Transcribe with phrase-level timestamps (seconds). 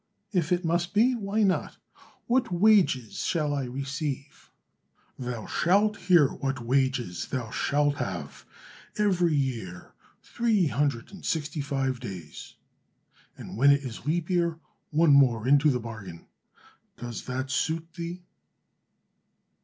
[0.31, 1.77] "If it must be, why not?
[2.25, 4.49] What wages shall I receive?"
[5.19, 8.43] "Thou shalt hear what wages thou shalt have.
[8.97, 9.91] Every year
[10.23, 12.55] three hundred and sixty five days,
[13.37, 14.57] and when it is leap year,
[14.89, 16.25] one more into the bargain.
[16.97, 18.23] Does that suit thee?"